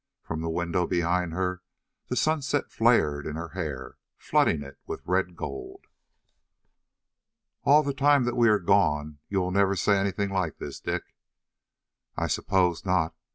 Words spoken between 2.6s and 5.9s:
light flared in her hair, flooding it with red gold.